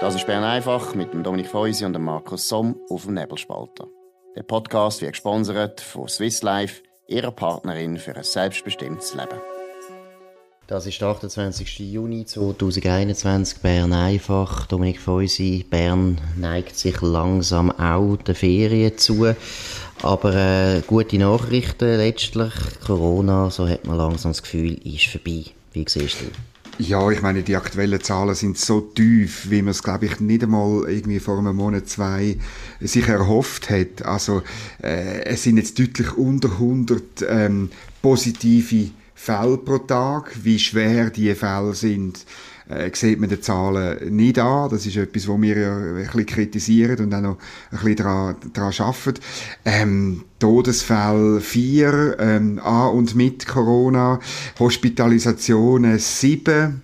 [0.00, 3.86] Das ist Bern einfach mit dem Dominik Feusi und dem Markus Somm auf dem Nebelspalter.
[4.34, 9.38] Der Podcast wird gesponsert von Swiss Life, ihrer Partnerin für ein selbstbestimmtes Leben.
[10.66, 11.80] Das ist der 28.
[11.80, 14.66] Juni 2021, Bern einfach.
[14.68, 19.34] Dominik Feusi, Bern neigt sich langsam auch der Ferien zu.
[20.02, 22.54] Aber äh, gute Nachrichten letztlich.
[22.86, 25.44] Corona, so hat man langsam das Gefühl, ist vorbei.
[25.74, 26.26] Wie siehst du?
[26.80, 30.42] Ja, ich meine, die aktuellen Zahlen sind so tief, wie man es, glaube ich, nicht
[30.42, 32.38] einmal irgendwie vor einem Monat, zwei
[32.80, 34.02] sich erhofft hat.
[34.06, 34.42] Also,
[34.82, 40.32] äh, es sind jetzt deutlich unter 100 ähm, positive Fälle pro Tag.
[40.42, 42.24] Wie schwer diese Fälle sind,
[42.70, 44.70] äh, sieht man den Zahlen nicht an.
[44.70, 47.38] Das ist etwas, wo wir ja ein bisschen kritisieren und auch noch
[47.70, 49.20] ein bisschen daran, daran arbeiten.
[49.64, 54.20] Ähm, Todesfälle 4 ähm, an und mit Corona,
[54.58, 56.82] Hospitalisationen 7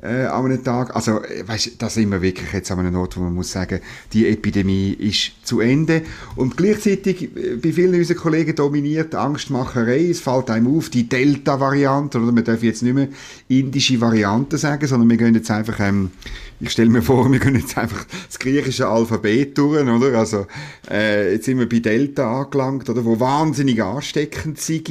[0.00, 0.94] äh, an einem Tag.
[0.94, 3.80] Also, äh, weißt, da sind wir wirklich jetzt an einem Ort, wo man muss sagen,
[4.12, 6.02] die Epidemie ist zu Ende.
[6.36, 10.08] Und gleichzeitig äh, bei vielen unserer Kollegen dominiert Angstmacherei.
[10.08, 13.08] Es fällt einem auf, die Delta-Variante, oder man darf jetzt nicht mehr
[13.48, 16.10] indische Variante sagen, sondern wir gehen jetzt einfach, ähm,
[16.60, 20.16] ich stelle mir vor, wir gehen jetzt einfach das griechische Alphabet durch, oder?
[20.16, 20.46] Also,
[20.88, 23.04] äh, jetzt sind wir bei Delta angelangt, oder?
[23.04, 24.86] Wo wahnsinnig ansteckend sind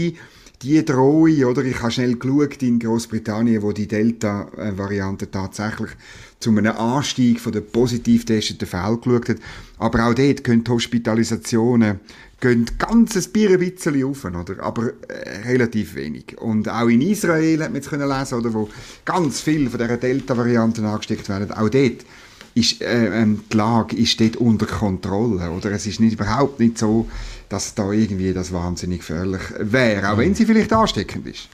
[0.62, 1.64] die Drohung, oder?
[1.64, 5.92] Ich habe schnell geschaut in Großbritannien, wo die Delta-Variante tatsächlich
[6.40, 9.38] zu einem Anstieg von der positiv testeten Fälle geschaut hat.
[9.78, 12.00] Aber auch dort können die Hospitalisationen
[12.40, 14.62] gehen ganz ein bisschen auf, oder?
[14.62, 16.38] aber äh, relativ wenig.
[16.40, 18.70] Und auch in Israel hat man können lesen, oder, wo
[19.06, 21.52] ganz viele von dieser Delta-Varianten angesteckt werden.
[21.52, 22.06] Auch dort
[22.58, 25.52] ist äh, ähm, die Lage ist dort unter Kontrolle.
[25.52, 25.72] Oder?
[25.72, 27.08] Es ist nicht, überhaupt nicht so,
[27.50, 31.50] dass da irgendwie das wahnsinnig gefährlich wäre, auch wenn sie vielleicht ansteckend ist.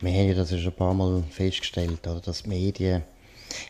[0.00, 3.02] Wir haben ja das ja schon ein paar Mal festgestellt, oder, dass die Medien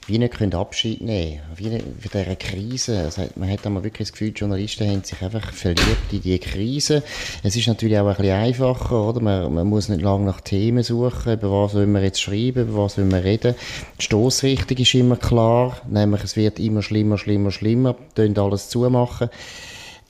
[0.07, 2.99] wie nicht können Abschied nehmen wie für diese Krise.
[3.01, 6.39] Also man hat einmal wirklich das Gefühl, die Journalisten haben sich einfach verliebt in diese
[6.39, 7.03] Krise.
[7.43, 9.21] Es ist natürlich auch ein bisschen einfacher, oder?
[9.21, 12.85] Man, man muss nicht lange nach Themen suchen, über was will man jetzt schreiben, über
[12.85, 13.55] was will man reden.
[13.99, 19.31] Die Stoßrichtung ist immer klar, nämlich es wird immer schlimmer, schlimmer, schlimmer, tönt alles zumachen.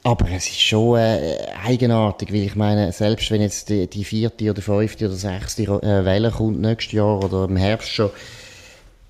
[0.07, 4.51] Aber es ist schon äh, eigenartig, weil ich meine, selbst wenn jetzt die, die vierte
[4.51, 8.11] oder fünfte oder sechste äh, Welle kommt nächstes Jahr oder im Herbst schon,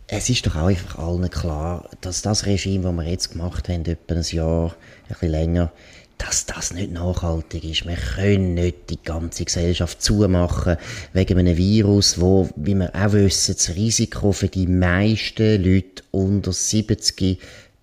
[0.06, 3.84] es ist doch auch einfach allen klar, dass das Regime, das wir jetzt gemacht haben,
[3.84, 5.72] etwa ein Jahr, ein bisschen länger,
[6.18, 7.86] dass das nicht nachhaltig ist.
[7.86, 10.76] Wir können nicht die ganze Gesellschaft zumachen
[11.12, 16.52] wegen einem Virus, wo, wie wir auch wissen, das Risiko für die meisten Leute unter
[16.52, 17.40] 70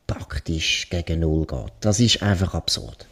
[0.08, 1.74] praktisch gegen Null geht.
[1.82, 3.06] Das ist einfach absurd.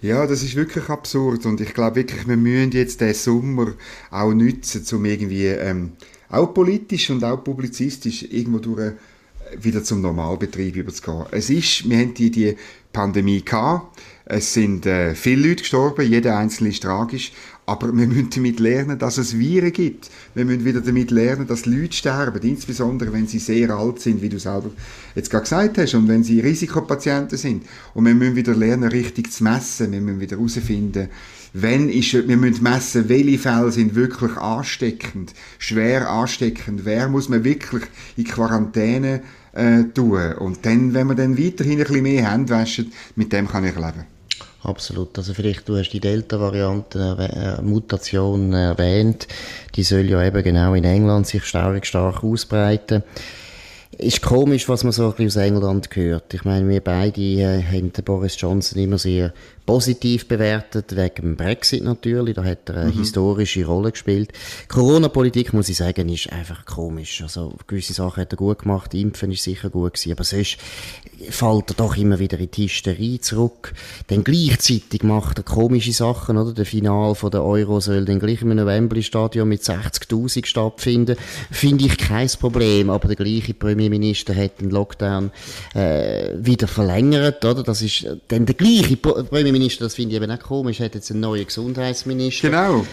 [0.00, 3.74] Ja, das ist wirklich absurd und ich glaube wirklich, wir müssen jetzt den Sommer
[4.10, 5.92] auch nutzen, um irgendwie ähm,
[6.32, 8.92] auch politisch und auch publizistisch irgendwo durch äh,
[9.60, 11.26] wieder zum Normalbetrieb überzugehen.
[11.30, 12.56] Es ist, wir haben die, die
[12.92, 17.32] Pandemie gehabt, es sind äh, viele Leute gestorben, jeder einzelne ist tragisch,
[17.66, 20.10] aber wir müssen damit lernen, dass es Viren gibt.
[20.34, 24.28] Wir müssen wieder damit lernen, dass Leute sterben, insbesondere wenn sie sehr alt sind, wie
[24.28, 24.70] du selber
[25.14, 27.64] jetzt gerade gesagt hast, und wenn sie Risikopatienten sind.
[27.94, 29.92] Und wir müssen wieder lernen, richtig zu messen.
[29.92, 31.08] Wir müssen wieder herausfinden,
[31.52, 37.44] wenn ist, wir müssen messen, welche Fälle sind wirklich ansteckend, schwer ansteckend, wer muss man
[37.44, 37.82] wirklich
[38.16, 40.32] in Quarantäne äh, tun.
[40.34, 43.74] Und dann, wenn wir dann weiterhin ein bisschen mehr Hände waschen, mit dem kann ich
[43.74, 44.06] leben.
[44.62, 45.18] Absolut.
[45.18, 49.26] Also vielleicht, du hast die Delta-Variante, äh, Mutation erwähnt.
[49.74, 53.02] Die soll ja eben genau in England sich stark, stark ausbreiten.
[53.98, 56.32] Ist komisch, was man so ein bisschen aus England hört.
[56.32, 59.34] Ich meine, wir beide äh, haben Boris Johnson immer sehr
[59.66, 62.34] positiv bewertet, wegen dem Brexit natürlich.
[62.34, 62.98] Da hat er eine mhm.
[62.98, 64.32] historische Rolle gespielt.
[64.68, 67.22] Corona-Politik, muss ich sagen, ist einfach komisch.
[67.22, 70.56] Also, gewisse Sachen hat er gut gemacht, Impfen ist sicher gut gewesen, aber sonst
[71.28, 73.74] fällt er doch immer wieder in die Hysterie zurück.
[74.08, 76.52] Dann gleichzeitig macht er komische Sachen, oder?
[76.52, 81.16] Der Final von der Euro soll dann gleich im Wembley-Stadion mit 60.000 stattfinden.
[81.50, 85.30] Finde ich kein Problem, aber der gleiche Premierminister hat den Lockdown
[85.74, 87.62] äh, wieder verlängert, oder?
[87.62, 91.20] Das ist dann der gleiche Premierminister das finde ich eben auch komisch, hat jetzt einen
[91.20, 92.84] neuen Gesundheitsminister genau.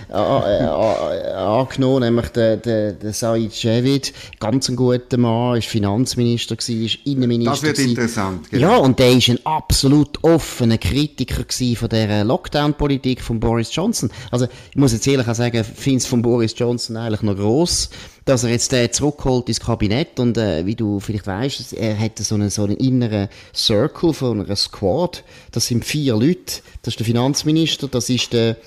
[1.61, 6.97] angenommen, nämlich der, der, der Said Javid, ganz ein guter Mann, ist Finanzminister gewesen, ist
[7.05, 7.89] Innenminister Das wird gewesen.
[7.91, 8.49] interessant.
[8.49, 8.67] Genau.
[8.67, 14.09] Ja, und der ist ein absolut offener Kritiker gewesen von der Lockdown-Politik von Boris Johnson.
[14.31, 17.89] Also, ich muss jetzt ehrlich sagen, ich finde es von Boris Johnson eigentlich noch gross,
[18.25, 22.19] dass er jetzt äh, zurückholt ins Kabinett und äh, wie du vielleicht weißt, er hat
[22.19, 25.23] so einen, so einen inneren Circle von einer Squad.
[25.51, 26.61] Das sind vier Leute.
[26.81, 28.57] Das ist der Finanzminister, das ist der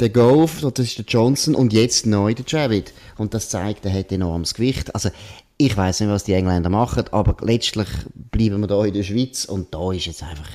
[0.00, 2.92] der Gove, das ist der Johnson und jetzt neu der Javid.
[3.16, 4.94] Und das zeigt, er hat enormes Gewicht.
[4.94, 5.10] Also,
[5.56, 9.44] ich weiß nicht, was die Engländer machen, aber letztlich bleiben wir da in der Schweiz
[9.44, 10.48] und da ist jetzt einfach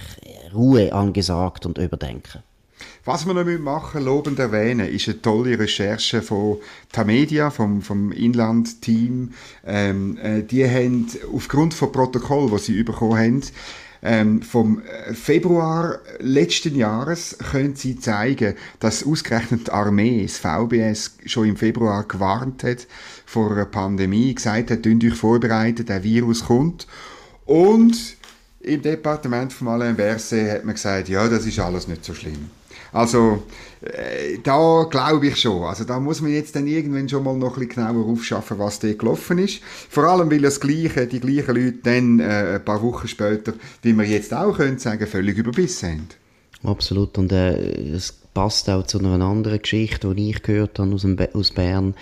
[0.53, 2.41] Ruhe angesagt und überdenken.
[3.05, 6.57] Was wir noch machen lobend erwähnen, ist eine tolle Recherche von
[6.91, 9.33] Tamedia, vom, vom Inland-Team.
[9.65, 13.41] Ähm, äh, die haben aufgrund von Protokoll, das sie bekommen haben,
[14.05, 21.15] ähm, vom äh, Februar letzten Jahres können sie zeigen, dass ausgerechnet die Armee, das VBS,
[21.25, 22.85] schon im Februar gewarnt hat
[23.25, 26.85] vor einer Pandemie, gesagt hat, euch vorbereiten, der Virus kommt.
[27.45, 28.17] Und
[28.59, 32.49] im Departement von Alain Berset hat man gesagt, ja, das ist alles nicht so schlimm.
[32.93, 33.43] Also,
[33.81, 35.63] äh, da glaube ich schon.
[35.63, 38.79] Also, da muss man jetzt dann irgendwann schon mal noch ein bisschen genauer aufschaffen, was
[38.79, 39.61] da gelaufen ist.
[39.89, 43.93] Vor allem, weil das Gleiche, die gleichen Leute dann äh, ein paar Wochen später, wie
[43.93, 46.07] wir jetzt auch können sagen, völlig überbissen haben.
[46.63, 47.17] Absolut.
[47.17, 51.17] Und äh, es passt auch zu einer anderen Geschichte, die ich gehört habe aus, dem
[51.33, 51.95] aus Bern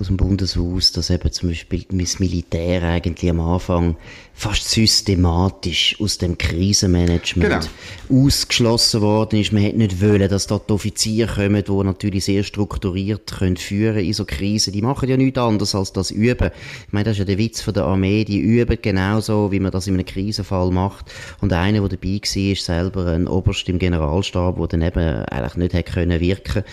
[0.00, 3.96] aus dem Bundeshaus, dass eben zum Beispiel das Militär eigentlich am Anfang
[4.32, 7.68] fast systematisch aus dem Krisenmanagement
[8.08, 8.24] genau.
[8.24, 9.52] ausgeschlossen worden ist.
[9.52, 14.14] Man hätte nicht wollen, dass dort Offiziere kommen, die natürlich sehr strukturiert können führen in
[14.14, 14.72] so Krisen.
[14.72, 16.50] Die machen ja nichts anderes als das üben.
[16.86, 18.24] Ich meine, das ist ja der Witz von der Armee.
[18.24, 21.12] Die üben genauso, wie man das in einem Krisenfall macht.
[21.42, 25.56] Und einer, der dabei war, ist selber ein Oberst im Generalstab, der dann eben eigentlich
[25.56, 26.64] nicht hätte können wirken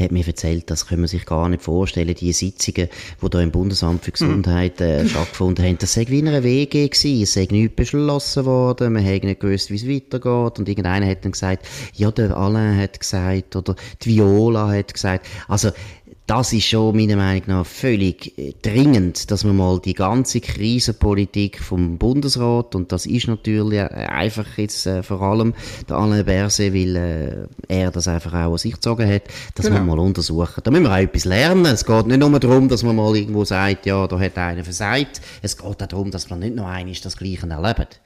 [0.00, 2.88] der hat mir erzählt, das können wir sich gar nicht vorstellen, die Sitzungen,
[3.22, 6.88] die da im Bundesamt für Gesundheit äh, stattgefunden haben, das sei wie in einer WG
[6.88, 10.58] gewesen, es sei nichts beschlossen worden, man hätte nicht gewusst, wie es weitergeht.
[10.58, 15.26] Und irgendeiner hat dann gesagt, ja, der Alain hat gesagt oder die Viola hat gesagt,
[15.48, 15.70] also
[16.30, 21.58] das ist schon meiner Meinung nach völlig äh, dringend, dass man mal die ganze Krisenpolitik
[21.58, 25.54] vom Bundesrat, und das ist natürlich äh, einfach jetzt äh, vor allem
[25.88, 29.22] der Alain Berset, weil äh, er das einfach auch an sich gezogen hat,
[29.56, 29.78] dass genau.
[29.78, 30.60] man mal untersuchen.
[30.62, 31.66] Da müssen wir auch etwas lernen.
[31.66, 35.20] Es geht nicht nur darum, dass man mal irgendwo sagt, ja, da hat einer versagt.
[35.42, 38.00] Es geht auch darum, dass man nicht noch einmal das Gleiche erlebt.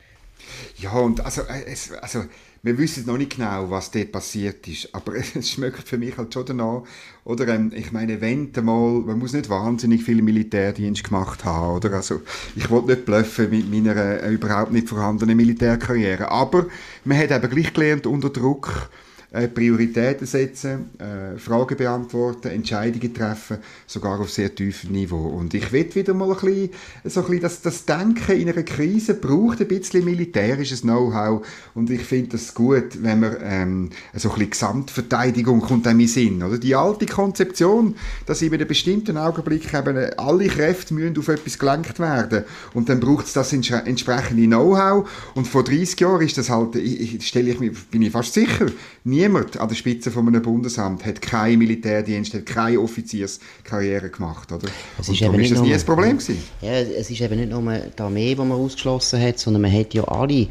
[0.78, 2.24] Ja, und also, es, also
[2.64, 6.32] wir wissen noch nicht genau, was dort passiert ist, aber es schmeckt für mich halt
[6.32, 6.82] schon danach.
[7.24, 11.92] Oder ähm, ich meine, wenn mal, man muss nicht wahnsinnig viel Militärdienst gemacht haben, oder?
[11.92, 12.22] Also
[12.56, 16.66] ich wollte nicht bluffen mit meiner äh, überhaupt nicht vorhandenen Militärkarriere, aber
[17.04, 18.88] man hat eben gleich gelernt, unter Druck
[19.34, 25.26] äh, Prioritäten setzen, äh, Fragen beantworten, Entscheidungen treffen, sogar auf sehr tiefem Niveau.
[25.26, 26.70] Und ich will wieder mal ein bisschen,
[27.04, 31.44] so ein bisschen das, das Denken in einer Krise braucht ein bisschen militärisches Know-how
[31.74, 36.08] und ich finde das gut, wenn man ähm, so ein bisschen Gesamtverteidigung kommt einem in
[36.08, 36.42] Sinn.
[36.42, 36.58] Oder?
[36.58, 37.96] Die alte Konzeption,
[38.26, 43.00] dass in einem bestimmten Augenblick eben alle Kräfte müssen auf etwas gelenkt werden und dann
[43.00, 47.50] braucht es das entsprechende Know-how und vor 30 Jahren ist das halt, ich, ich, stelle
[47.50, 48.66] ich mir, bin ich fast sicher,
[49.02, 54.52] nie niemand an der Spitze von einem Bundesamt hat keinen Militärdienst, hat keine Offizierskarriere gemacht,
[54.52, 54.68] oder?
[54.98, 56.42] Es ist, eben ist das nie ein Problem gewesen.
[56.60, 59.94] Ja, es ist eben nicht nur die Armee, die man ausgeschlossen hat, sondern man hat
[59.94, 60.46] ja alle,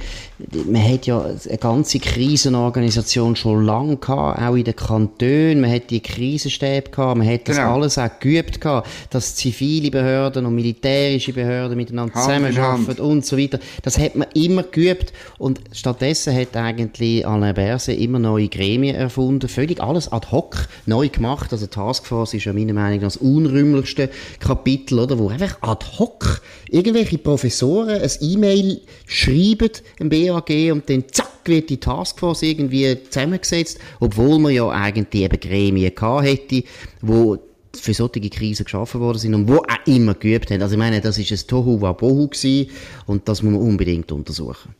[0.66, 5.90] man hat ja eine ganze Krisenorganisation schon lange gehabt, auch in den Kantonen, man hat
[5.90, 7.76] die Krisenstäbe gehabt, man hat das genau.
[7.76, 13.60] alles auch geübt gehabt, dass zivile Behörden und militärische Behörden miteinander zusammenarbeiten und so weiter.
[13.84, 18.96] Das hat man immer geübt und stattdessen hat eigentlich Alain Berset immer neue Gremien Gremien
[18.96, 21.52] erfunden, völlig alles ad hoc neu gemacht.
[21.52, 26.42] Also Taskforce ist ja meiner Meinung nach das unrühmlichste Kapitel, oder, wo einfach ad hoc
[26.70, 33.78] irgendwelche Professoren ein E-Mail schreiben im BAG und dann zack wird die Taskforce irgendwie zusammengesetzt,
[34.00, 36.64] obwohl man ja eigentlich eben Gremien gehabt hätte,
[37.02, 37.38] wo
[37.76, 40.62] für solche Krisen geschaffen worden sind und wo auch immer geübt haben.
[40.62, 42.70] Also ich meine, das ist ein Tohu Wabohu gewesen
[43.08, 44.74] und das muss man unbedingt untersuchen.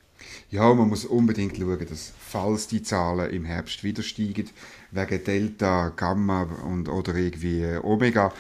[0.54, 4.52] Ja, man muss unbedingt schauen, dass falls die Zahlen im Herbst wieder steigen,
[4.92, 8.32] wegen Delta, Gamma und, oder irgendwie Omega,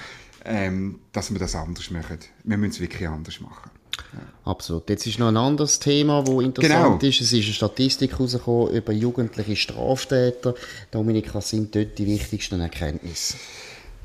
[0.45, 2.19] ähm, dass wir das anders machen.
[2.43, 3.71] Wir müssen es wirklich anders machen.
[4.13, 4.51] Ja.
[4.51, 4.87] Absolut.
[4.91, 7.09] Jetzt ist noch ein anderes Thema, das interessant genau.
[7.09, 7.19] ist.
[7.19, 10.53] Es ist eine Statistik herausgekommen über jugendliche Straftäter.
[10.91, 13.37] Dominik, was sind dort die wichtigsten Erkenntnisse?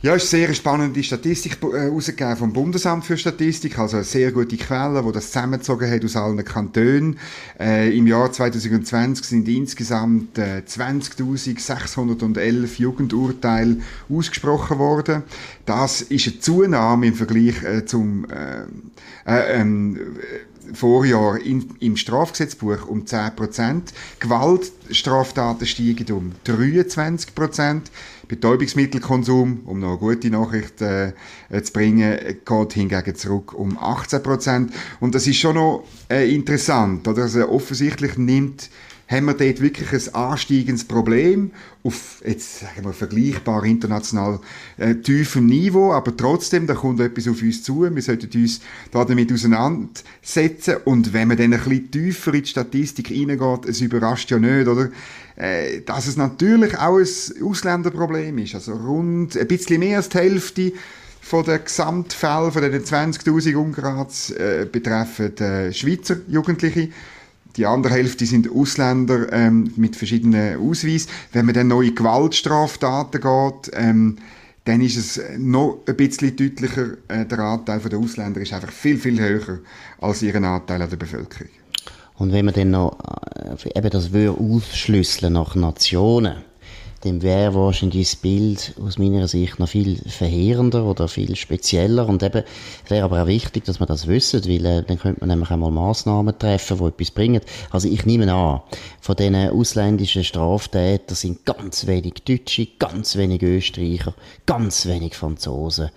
[0.01, 4.57] Ja, ist eine sehr spannende Statistik äh, vom Bundesamt für Statistik, also eine sehr gute
[4.57, 7.19] Quelle, wo das zusammengezogen hat aus allen Kantonen.
[7.59, 13.79] Äh, Im Jahr 2020 sind insgesamt äh, 20.611 Jugendurteile
[14.09, 15.25] ausgesprochen worden.
[15.67, 18.67] Das ist eine Zunahme im Vergleich äh, zum äh,
[19.27, 19.99] äh, ähm,
[20.73, 23.83] Vorjahr in, im Strafgesetzbuch um 10%.
[24.19, 27.83] Gewaltstraftaten steigen um 23%.
[28.29, 31.13] Betäubungsmittelkonsum, um noch eine gute Nachricht äh,
[31.63, 34.71] zu bringen, geht hingegen zurück um 18
[35.01, 37.09] Und das ist schon noch äh, interessant.
[37.09, 37.23] Oder?
[37.23, 38.69] Also offensichtlich nimmt
[39.09, 41.51] haben wir dort wirklich ein ansteigendes Problem
[41.83, 44.39] auf, jetzt sagen wir, vergleichbar international
[44.77, 48.61] äh, tiefem Niveau, aber trotzdem, da kommt etwas auf uns zu, wir sollten uns
[48.91, 50.77] da damit auseinandersetzen.
[50.85, 54.69] Und wenn man dann ein bisschen tiefer in die Statistik reingeht, es überrascht ja nicht,
[54.69, 54.91] oder?
[55.37, 60.19] Äh, dass es natürlich auch ein Ausländerproblem ist, also rund ein bisschen mehr als die
[60.19, 60.73] Hälfte
[61.21, 66.91] von den Gesamtfällen, von den 20.000 Ungrats äh, betreffen äh, Schweizer Jugendliche
[67.59, 71.11] die andere Hälfte sind Ausländer ähm, mit verschiedenen Ausweisen.
[71.33, 74.17] Wenn man dann neue Gewaltstraftaten geht, ähm,
[74.65, 78.99] dann ist es noch ein bisschen deutlicher, äh, der Anteil der Ausländer ist einfach viel,
[78.99, 79.59] viel höher
[80.01, 81.49] als ihren Anteil an der Bevölkerung.
[82.17, 82.99] Und wenn man dann noch
[83.35, 86.37] äh, eben das aufschlüsseln nach Nationen,
[87.03, 92.09] dann wäre wahrscheinlich das Bild aus meiner Sicht noch viel verheerender oder viel spezieller.
[92.09, 92.43] Und eben,
[92.85, 95.51] es wäre aber auch wichtig, dass man das wissen, weil äh, dann könnte man nämlich
[95.51, 97.41] einmal Massnahmen treffen, die etwas bringen.
[97.71, 98.63] Also ich nehme an,
[99.01, 104.15] von diesen ausländischen Straftätern sind ganz wenig Deutsche, ganz wenig Österreicher,
[104.45, 105.91] ganz wenig Franzosen,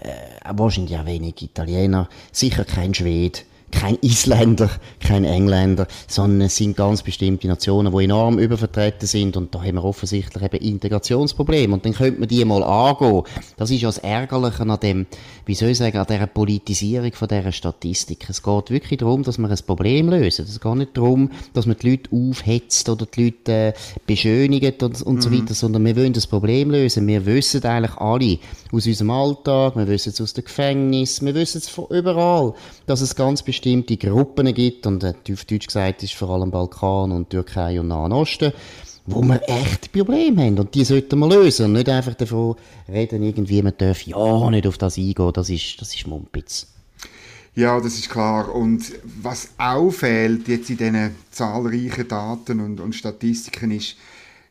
[0.00, 3.40] äh, wahrscheinlich auch wenig Italiener, sicher kein Schwede
[3.72, 9.52] kein Isländer, kein Engländer, sondern es sind ganz bestimmte Nationen, die enorm übervertreten sind und
[9.54, 13.22] da haben wir offensichtlich eben Integrationsprobleme und dann könnte man die mal angehen.
[13.56, 15.06] Das ist ja das Ärgerliche an dem,
[15.46, 18.26] wie soll ich sagen, an dieser Politisierung von dieser Statistik.
[18.28, 20.44] Es geht wirklich darum, dass wir ein Problem lösen.
[20.44, 23.72] Es geht nicht darum, dass man die Leute aufhetzt oder die Leute äh,
[24.06, 25.20] beschönigt und, und mhm.
[25.22, 27.06] so weiter, sondern wir wollen das Problem lösen.
[27.06, 28.38] Wir wissen eigentlich alle
[28.70, 32.54] aus unserem Alltag, wir wissen es aus dem Gefängnis, wir wissen es von überall,
[32.86, 37.12] dass es ganz bestimmte bestimmte Gruppen gibt, und auf Deutsch gesagt ist vor allem Balkan
[37.12, 38.52] und Türkei und Nahen Osten,
[39.06, 40.58] wo wir echt Probleme haben.
[40.58, 41.66] Und die sollten wir lösen.
[41.66, 42.56] Und nicht einfach davon
[42.88, 45.32] reden, irgendwie, man darf ja nicht auf das eingehen.
[45.32, 46.66] Das ist, das ist Mumpitz.
[47.54, 48.52] Ja, das ist klar.
[48.52, 48.92] Und
[49.22, 53.96] was auffällt jetzt in diesen zahlreichen Daten und, und Statistiken ist,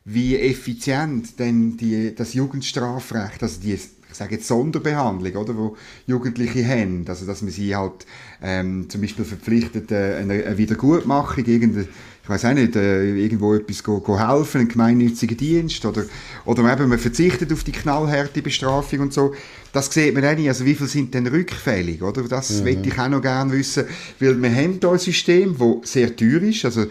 [0.04, 3.78] wie effizient denn die, das Jugendstrafrecht, also die
[4.12, 8.06] ich sage jetzt Sonderbehandlung, oder, wo Jugendliche haben, also dass man sie halt
[8.42, 11.88] ähm, zum Beispiel verpflichtet, äh, eine, eine Wiedergutmachung, irgendeine,
[12.22, 16.04] ich weiß auch nicht, äh, irgendwo etwas go, go helfen, einen gemeinnützigen Dienst, oder,
[16.44, 19.34] oder eben man verzichtet auf die knallharte Bestrafung und so.
[19.72, 22.22] Das sieht man auch nicht, also wie viel sind denn rückfällig, oder?
[22.24, 22.64] Das mhm.
[22.64, 23.86] möchte ich auch noch gerne wissen,
[24.20, 26.84] weil wir haben hier ein System, das sehr teuer ist, also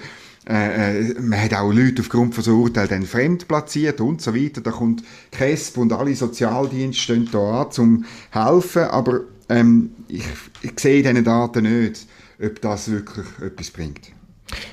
[0.50, 4.36] äh, äh, man hat auch Leute aufgrund von so Urteilen dann fremd platziert und so
[4.36, 4.62] weiter.
[4.62, 10.26] Da kommt KESP und alle Sozialdienste stehen da an, zum helfen, aber ähm, ich,
[10.64, 12.08] ich sehe diesen Daten nicht,
[12.44, 14.12] ob das wirklich etwas bringt.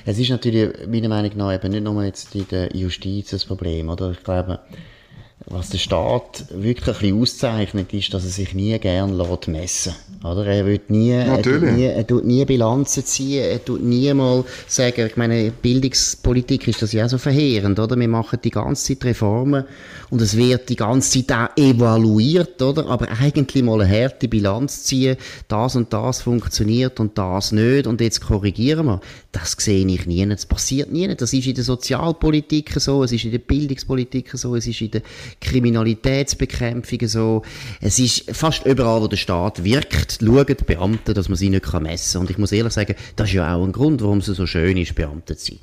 [0.05, 3.89] Es ist natürlich meiner Meinung nach eben nicht nur jetzt in der Justiz das Problem,
[3.89, 4.11] oder?
[4.11, 4.59] Ich glaube,
[5.45, 9.95] was der Staat wirklich ein bisschen auszeichnet, ist, dass er sich nie gern lässt messen
[10.23, 10.45] oder?
[10.45, 14.43] Er wird nie, er tut nie, er tut nie Bilanzen ziehen, er tut nie mal
[14.67, 17.97] sagen, ich meine, Bildungspolitik ist das ja so verheerend, oder?
[17.97, 19.63] Wir machen die ganze Zeit Reformen
[20.09, 22.87] und es wird die ganze Zeit auch evaluiert, oder?
[22.87, 25.17] Aber eigentlich mal eine harte Bilanz ziehen,
[25.47, 29.01] das und das funktioniert und das nicht und jetzt korrigieren wir.
[29.31, 31.07] Das sehe ich nie, das passiert nie.
[31.15, 34.91] Das ist in der Sozialpolitik so, es ist in der Bildungspolitik so, es ist in
[34.91, 35.01] der
[35.41, 37.41] Kriminalitätsbekämpfung so.
[37.81, 41.71] Es ist fast überall, wo der Staat wirkt, schauen die Beamten, dass man sie nicht
[41.81, 42.21] messen kann.
[42.21, 44.77] Und ich muss ehrlich sagen, das ist ja auch ein Grund, warum es so schön
[44.77, 45.59] ist, Beamte zu sein.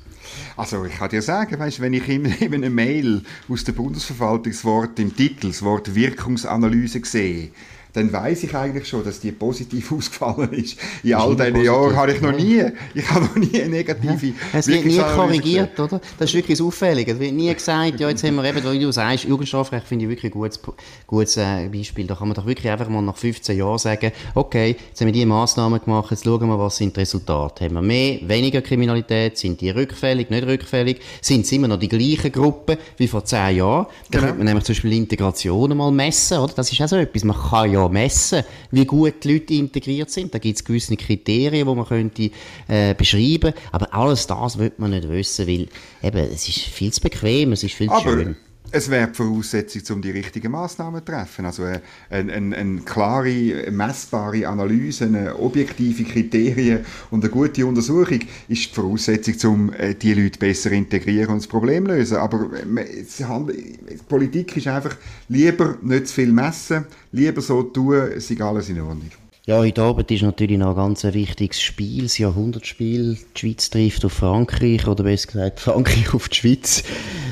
[0.55, 4.99] Also ich kann dir sagen, weißt, wenn ich in, in einer Mail aus der Bundesverwaltungswort
[4.99, 7.51] im Titel das Wort Wirkungsanalyse sehe,
[7.97, 10.77] dann weiß ich eigentlich schon, dass die positiv ausgefallen ist.
[11.03, 12.63] In all diesen Jahren habe ich noch nie,
[12.93, 14.33] ich habe noch nie eine negative ja.
[14.53, 15.85] Es wird nie korrigiert, gesehen.
[15.85, 16.01] oder?
[16.19, 17.13] Das ist wirklich das Auffällige.
[17.13, 20.09] Es wird nie gesagt, ja, jetzt haben wir eben, wie du sagst, Jugendstrafrecht finde ich
[20.09, 20.59] wirklich ein gutes,
[21.07, 22.05] gutes äh, Beispiel.
[22.05, 25.13] Da kann man doch wirklich einfach mal nach 15 Jahren sagen, okay, jetzt haben wir
[25.13, 27.65] diese Massnahmen gemacht, jetzt schauen wir, was sind die Resultate.
[27.65, 31.89] Haben wir mehr, weniger Kriminalität, sind die rückfällig, nicht rückfällig, sind es immer noch die
[31.89, 33.87] gleichen Gruppen wie vor 10 Jahren?
[34.11, 34.23] Da genau.
[34.25, 36.53] könnte man nämlich zum Beispiel Integration mal messen, oder?
[36.53, 37.23] Das ist auch so etwas.
[37.23, 40.33] Man kann ja messen, wie gut die Leute integriert sind.
[40.33, 42.31] Da gibt es gewisse Kriterien, die man könnte
[42.67, 43.53] äh, beschreiben.
[43.71, 45.67] Aber alles das wird man nicht wissen, weil
[46.03, 48.35] eben, es ist viel zu bequem, es ist viel zu schön.
[48.69, 51.45] Es wäre die Voraussetzung, um die richtigen Massnahmen zu treffen.
[51.45, 58.19] Also eine, eine, eine klare, messbare Analyse, eine objektive Kriterien und eine gute Untersuchung
[58.49, 62.17] ist die Voraussetzung, um äh, die Leute besser integrieren und das Problem lösen.
[62.17, 64.97] Aber die Politik ist einfach
[65.29, 69.26] lieber nicht zu viel messen, lieber so tun, es ist alles in Ordnung.
[69.47, 73.17] Ja, heute Abend ist natürlich noch ein ganz wichtiges Spiel, das Jahrhundertspiel.
[73.33, 76.83] Die Schweiz trifft auf Frankreich, oder besser gesagt Frankreich auf die Schweiz.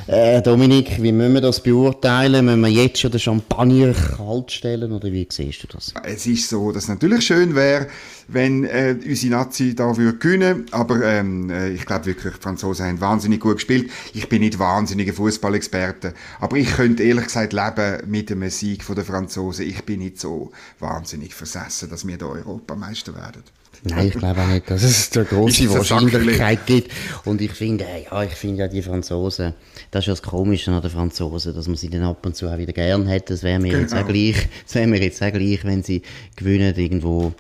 [0.08, 2.46] Äh, Dominik, wie müssen wir das beurteilen?
[2.46, 5.94] Müssen wir jetzt schon den Champagner kalt stellen, oder wie siehst du das?
[6.06, 7.88] Es ist so, dass es natürlich schön wäre,
[8.30, 12.86] wenn äh, unsere Nazi da würde gewinnen, aber ähm, äh, ich glaube wirklich, die Franzosen
[12.86, 13.92] haben wahnsinnig gut gespielt.
[14.14, 19.04] Ich bin nicht wahnsinniger Fußballexperte, aber ich könnte ehrlich gesagt leben mit dem Sieg der
[19.04, 19.68] Franzosen.
[19.68, 23.44] Ich bin nicht so wahnsinnig versessen, dass wir da Europameister werden.
[23.84, 26.92] Nein, ich glaube auch nicht, dass es da große Wahrscheinlichkeit gibt.
[27.26, 29.54] Und ich finde, ja, ich finde ja die Franzosen,
[29.92, 32.48] das ist ja das Komische an den Franzosen, dass man sie dann ab und zu
[32.48, 33.34] auch wieder gern hätte.
[33.34, 33.82] Das wäre mir genau.
[33.82, 36.02] jetzt auch gleich, das wäre mir jetzt auch gleich, wenn sie
[36.36, 37.34] gewinnen irgendwo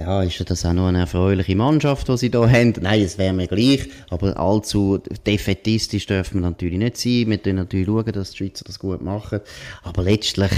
[0.00, 2.72] ja, ist das auch noch eine erfreuliche Mannschaft, die sie da haben?
[2.80, 7.12] Nein, es wäre mir gleich, aber allzu defetistisch dürfen wir natürlich nicht sein.
[7.12, 9.40] Wir müssen natürlich schauen, dass die Schweizer das gut machen.
[9.82, 10.50] Aber letztlich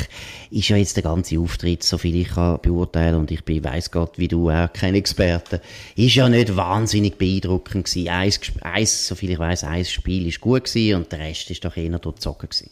[0.53, 3.91] ist ja jetzt der ganze Auftritt, so viel ich kann beurteilen, und ich bin, weiss
[3.91, 5.61] Gott, wie du auch kein Experte,
[5.97, 8.09] ist ja nicht wahnsinnig beeindruckend gewesen.
[8.11, 11.65] Eins, eins, so viel ich weiß, ein Spiel ist gut gewesen und der Rest ist
[11.65, 12.71] doch eher durchzogen gewesen.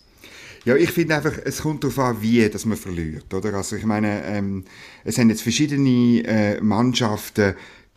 [0.64, 3.54] Ja, ich finde einfach, es kommt darauf an, wie dass man verliert, oder?
[3.54, 4.64] Also ich meine, ähm,
[5.04, 7.54] es sind jetzt verschiedene äh, Mannschaften,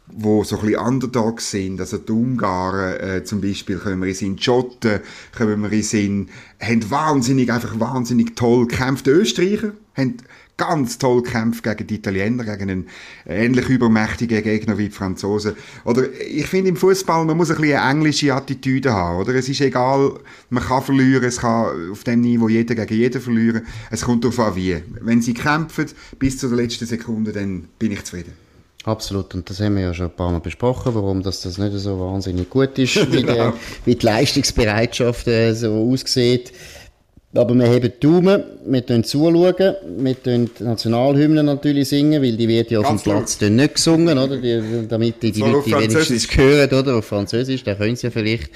[0.07, 4.15] wo so ein bisschen Underdogs sind, also die Ungarn äh, zum Beispiel, können wir in
[4.15, 4.99] Sinn, Schotten
[5.33, 6.29] können wir in Sinn,
[6.59, 9.07] haben wahnsinnig, einfach wahnsinnig toll gekämpft.
[9.07, 10.17] Österreicher haben
[10.57, 12.87] ganz toll gekämpft gegen die Italiener, gegen einen
[13.25, 15.55] ähnlich übermächtigen Gegner wie die Franzosen.
[15.83, 19.33] Oder ich finde im Fußball, man muss ein bisschen eine englische Attitüde haben, oder?
[19.35, 20.19] Es ist egal,
[20.49, 23.65] man kann verlieren, es kann auf dem Niveau jeder gegen jeden verlieren.
[23.89, 24.81] Es kommt darauf an, wie.
[25.01, 25.87] Wenn sie kämpfen
[26.19, 28.33] bis zur letzten Sekunde, dann bin ich zufrieden.
[28.85, 31.71] Absolut, und das haben wir ja schon ein paar Mal besprochen, warum das, das nicht
[31.77, 33.51] so wahnsinnig gut ist, wie, genau.
[33.51, 36.51] die, wie die Leistungsbereitschaft äh, so aussieht.
[37.35, 42.37] Aber wir haben die Daumen, wir schauen zuschauen, wir singen die Nationalhymne natürlich singen, weil
[42.37, 44.37] die wird ja auf dem Platz dann nicht gesungen, oder?
[44.37, 46.97] Die, damit die, die Leute wenigstens hören, oder?
[46.97, 48.51] Auf Französisch, da können sie ja vielleicht.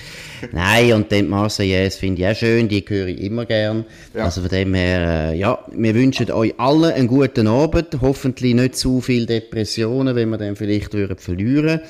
[0.51, 3.83] Nein, und dann die Marseillaise finde ich auch schön, die höre ich immer gern.
[4.13, 4.25] Ja.
[4.25, 8.75] Also von dem her, äh, ja, wir wünschen euch allen einen guten Abend, hoffentlich nicht
[8.75, 11.81] zu viel Depressionen, wenn wir dann vielleicht würden verlieren.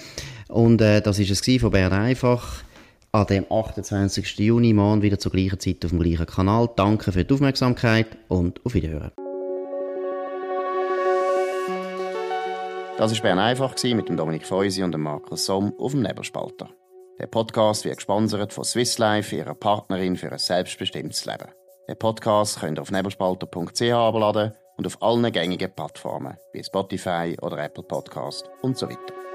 [0.48, 2.64] Und äh, das ist es von Bern einfach
[3.12, 4.40] an dem 28.
[4.40, 6.70] Juni, morgen wieder zur gleichen Zeit auf dem gleichen Kanal.
[6.76, 9.12] Danke für die Aufmerksamkeit und auf Wiederhören.
[12.98, 16.70] Das war Bern einfach mit Dominik Feusi und dem Markus Somm auf dem Nebelspalter.
[17.20, 21.50] Der Podcast wird gesponsert von Swiss Life, ihrer Partnerin für ein selbstbestimmtes Leben.
[21.88, 27.58] Den Podcast könnt ihr auf nebelspalter.ch abladen und auf allen gängigen Plattformen wie Spotify oder
[27.64, 29.27] Apple Podcast und so weiter.